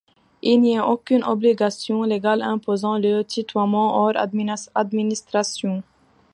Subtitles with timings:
[0.41, 4.13] Il n'y eut aucune obligation légale imposant le tutoiement hors
[4.73, 5.83] administration.